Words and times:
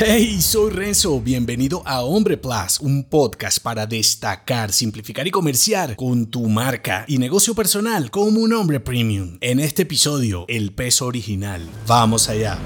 Hey, 0.00 0.40
soy 0.40 0.70
Renzo, 0.70 1.20
bienvenido 1.20 1.82
a 1.84 2.02
Hombre 2.02 2.36
Plus, 2.36 2.78
un 2.78 3.02
podcast 3.02 3.58
para 3.60 3.84
destacar, 3.84 4.72
simplificar 4.72 5.26
y 5.26 5.32
comerciar 5.32 5.96
con 5.96 6.26
tu 6.30 6.48
marca 6.48 7.04
y 7.08 7.18
negocio 7.18 7.52
personal 7.52 8.08
como 8.12 8.38
un 8.38 8.52
hombre 8.52 8.78
premium. 8.78 9.38
En 9.40 9.58
este 9.58 9.82
episodio, 9.82 10.44
el 10.46 10.72
peso 10.72 11.06
original. 11.06 11.68
Vamos 11.88 12.28
allá. 12.28 12.60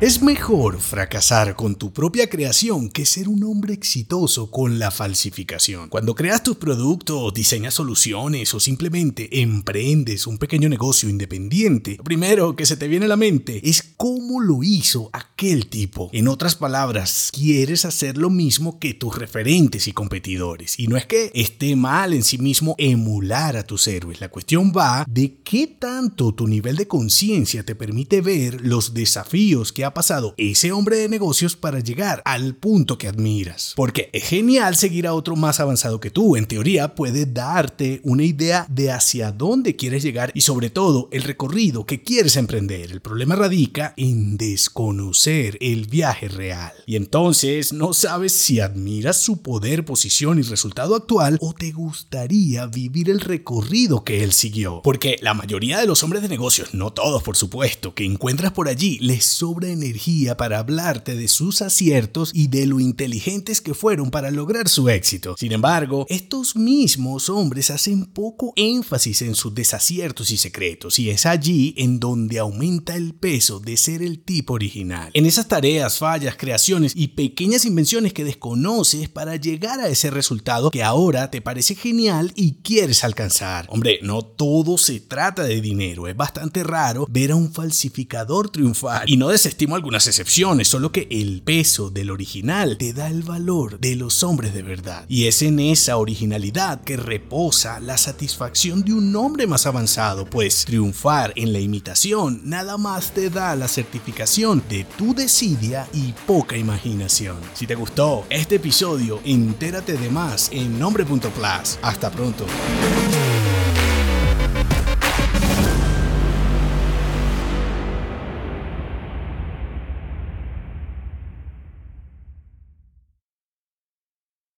Es 0.00 0.22
mejor 0.22 0.78
fracasar 0.78 1.56
con 1.56 1.74
tu 1.74 1.92
propia 1.92 2.30
creación 2.30 2.88
que 2.88 3.04
ser 3.04 3.28
un 3.28 3.42
hombre 3.42 3.74
exitoso 3.74 4.48
con 4.48 4.78
la 4.78 4.92
falsificación. 4.92 5.88
Cuando 5.88 6.14
creas 6.14 6.44
tus 6.44 6.56
productos, 6.56 7.34
diseñas 7.34 7.74
soluciones 7.74 8.54
o 8.54 8.60
simplemente 8.60 9.40
emprendes 9.42 10.28
un 10.28 10.38
pequeño 10.38 10.68
negocio 10.68 11.08
independiente, 11.08 11.96
lo 11.98 12.04
primero 12.04 12.54
que 12.54 12.64
se 12.64 12.76
te 12.76 12.86
viene 12.86 13.06
a 13.06 13.08
la 13.08 13.16
mente 13.16 13.60
es 13.68 13.82
cómo 13.96 14.40
lo 14.40 14.62
hizo 14.62 15.10
aquel 15.12 15.66
tipo. 15.66 16.10
En 16.12 16.28
otras 16.28 16.54
palabras, 16.54 17.32
quieres 17.34 17.84
hacer 17.84 18.18
lo 18.18 18.30
mismo 18.30 18.78
que 18.78 18.94
tus 18.94 19.18
referentes 19.18 19.88
y 19.88 19.92
competidores. 19.92 20.78
Y 20.78 20.86
no 20.86 20.96
es 20.96 21.06
que 21.06 21.32
esté 21.34 21.74
mal 21.74 22.14
en 22.14 22.22
sí 22.22 22.38
mismo 22.38 22.76
emular 22.78 23.56
a 23.56 23.64
tus 23.64 23.88
héroes. 23.88 24.20
La 24.20 24.28
cuestión 24.28 24.72
va 24.72 25.04
de 25.08 25.38
qué 25.42 25.66
tanto 25.66 26.32
tu 26.32 26.46
nivel 26.46 26.76
de 26.76 26.86
conciencia 26.86 27.64
te 27.64 27.74
permite 27.74 28.20
ver 28.20 28.60
los 28.60 28.94
desafíos 28.94 29.72
que 29.72 29.87
ha 29.88 29.94
pasado 29.94 30.34
ese 30.36 30.72
hombre 30.72 30.96
de 30.98 31.08
negocios 31.08 31.56
para 31.56 31.80
llegar 31.80 32.22
al 32.24 32.54
punto 32.54 32.98
que 32.98 33.08
admiras. 33.08 33.72
Porque 33.76 34.10
es 34.12 34.24
genial 34.24 34.76
seguir 34.76 35.06
a 35.06 35.14
otro 35.14 35.34
más 35.34 35.60
avanzado 35.60 36.00
que 36.00 36.10
tú. 36.10 36.36
En 36.36 36.46
teoría 36.46 36.94
puede 36.94 37.26
darte 37.26 38.00
una 38.04 38.22
idea 38.22 38.66
de 38.68 38.92
hacia 38.92 39.32
dónde 39.32 39.76
quieres 39.76 40.02
llegar 40.02 40.30
y 40.34 40.42
sobre 40.42 40.70
todo 40.70 41.08
el 41.10 41.22
recorrido 41.22 41.86
que 41.86 42.02
quieres 42.02 42.36
emprender. 42.36 42.92
El 42.92 43.00
problema 43.00 43.34
radica 43.34 43.94
en 43.96 44.36
desconocer 44.36 45.58
el 45.60 45.86
viaje 45.86 46.28
real. 46.28 46.72
Y 46.86 46.96
entonces 46.96 47.72
no 47.72 47.92
sabes 47.92 48.32
si 48.32 48.60
admiras 48.60 49.16
su 49.16 49.42
poder, 49.42 49.84
posición 49.84 50.38
y 50.38 50.42
resultado 50.42 50.94
actual 50.94 51.38
o 51.40 51.52
te 51.52 51.72
gustaría 51.72 52.66
vivir 52.66 53.10
el 53.10 53.20
recorrido 53.20 54.04
que 54.04 54.22
él 54.22 54.32
siguió. 54.32 54.82
Porque 54.82 55.16
la 55.22 55.34
mayoría 55.34 55.78
de 55.80 55.86
los 55.86 56.02
hombres 56.02 56.22
de 56.22 56.28
negocios, 56.28 56.74
no 56.74 56.92
todos 56.92 57.22
por 57.22 57.36
supuesto, 57.36 57.94
que 57.94 58.04
encuentras 58.04 58.52
por 58.52 58.68
allí, 58.68 58.98
les 59.00 59.24
sobra 59.24 59.68
energía 59.78 60.36
para 60.36 60.58
hablarte 60.58 61.16
de 61.16 61.28
sus 61.28 61.62
aciertos 61.62 62.32
y 62.34 62.48
de 62.48 62.66
lo 62.66 62.80
inteligentes 62.80 63.60
que 63.60 63.74
fueron 63.74 64.10
para 64.10 64.30
lograr 64.30 64.68
su 64.68 64.88
éxito. 64.88 65.36
Sin 65.38 65.52
embargo, 65.52 66.06
estos 66.08 66.56
mismos 66.56 67.28
hombres 67.28 67.70
hacen 67.70 68.06
poco 68.06 68.52
énfasis 68.56 69.22
en 69.22 69.34
sus 69.34 69.54
desaciertos 69.54 70.30
y 70.30 70.36
secretos, 70.36 70.98
y 70.98 71.10
es 71.10 71.26
allí 71.26 71.74
en 71.76 72.00
donde 72.00 72.38
aumenta 72.38 72.96
el 72.96 73.14
peso 73.14 73.60
de 73.60 73.76
ser 73.76 74.02
el 74.02 74.20
tipo 74.20 74.54
original. 74.54 75.10
En 75.14 75.26
esas 75.26 75.48
tareas, 75.48 75.98
fallas, 75.98 76.36
creaciones 76.36 76.92
y 76.94 77.08
pequeñas 77.08 77.64
invenciones 77.64 78.12
que 78.12 78.24
desconoces 78.24 79.08
para 79.08 79.36
llegar 79.36 79.80
a 79.80 79.88
ese 79.88 80.10
resultado 80.10 80.70
que 80.70 80.82
ahora 80.82 81.30
te 81.30 81.40
parece 81.40 81.74
genial 81.74 82.32
y 82.34 82.56
quieres 82.62 83.04
alcanzar. 83.04 83.66
Hombre, 83.70 83.98
no 84.02 84.22
todo 84.22 84.78
se 84.78 85.00
trata 85.00 85.44
de 85.44 85.60
dinero, 85.60 86.08
es 86.08 86.16
bastante 86.16 86.64
raro 86.64 87.06
ver 87.08 87.32
a 87.32 87.36
un 87.36 87.52
falsificador 87.52 88.50
triunfar 88.50 89.08
y 89.08 89.16
no 89.16 89.28
desestimar 89.28 89.67
algunas 89.76 90.06
excepciones, 90.06 90.68
solo 90.68 90.92
que 90.92 91.08
el 91.10 91.42
peso 91.42 91.90
del 91.90 92.10
original 92.10 92.76
te 92.78 92.92
da 92.92 93.08
el 93.08 93.22
valor 93.22 93.78
de 93.80 93.96
los 93.96 94.22
hombres 94.22 94.54
de 94.54 94.62
verdad. 94.62 95.04
Y 95.08 95.26
es 95.26 95.42
en 95.42 95.60
esa 95.60 95.96
originalidad 95.96 96.82
que 96.82 96.96
reposa 96.96 97.80
la 97.80 97.98
satisfacción 97.98 98.82
de 98.82 98.92
un 98.92 99.14
hombre 99.16 99.46
más 99.46 99.66
avanzado, 99.66 100.24
pues 100.26 100.64
triunfar 100.64 101.32
en 101.36 101.52
la 101.52 101.60
imitación 101.60 102.40
nada 102.44 102.76
más 102.76 103.12
te 103.12 103.30
da 103.30 103.54
la 103.56 103.68
certificación 103.68 104.62
de 104.68 104.84
tu 104.96 105.14
desidia 105.14 105.88
y 105.92 106.12
poca 106.26 106.56
imaginación. 106.56 107.36
Si 107.54 107.66
te 107.66 107.74
gustó 107.74 108.24
este 108.30 108.56
episodio, 108.56 109.20
entérate 109.24 109.96
de 109.96 110.10
más 110.10 110.48
en 110.52 110.78
nombre.plus. 110.78 111.78
Hasta 111.82 112.10
pronto. 112.10 112.46